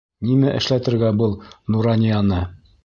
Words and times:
Нимә 0.29 0.53
эшләтергә 0.61 1.11
был 1.21 1.39
Нуранияны? 1.77 2.43